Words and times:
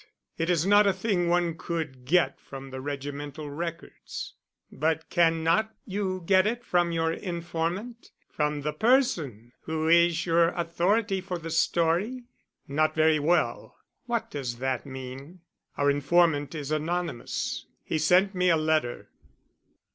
It 0.35 0.49
is 0.49 0.65
not 0.65 0.87
a 0.87 0.93
thing 0.93 1.29
one 1.29 1.55
could 1.55 2.05
get 2.05 2.39
from 2.41 2.71
the 2.71 2.81
regimental 2.81 3.51
records." 3.51 4.33
"But 4.71 5.11
cannot 5.11 5.75
you 5.85 6.23
get 6.25 6.47
it 6.47 6.65
from 6.65 6.91
your 6.91 7.13
informant 7.13 8.09
from 8.27 8.61
the 8.63 8.73
person 8.73 9.51
who 9.65 9.87
is 9.87 10.25
your 10.25 10.53
authority 10.55 11.21
for 11.21 11.37
the 11.37 11.51
story?" 11.51 12.23
"Not 12.67 12.95
very 12.95 13.19
well." 13.19 13.77
"What 14.07 14.31
does 14.31 14.57
that 14.57 14.87
mean?" 14.87 15.41
"Our 15.77 15.91
informant 15.91 16.55
is 16.55 16.71
anonymous. 16.71 17.67
He 17.83 17.99
sent 17.99 18.33
me 18.33 18.49
a 18.49 18.57
letter." 18.57 19.11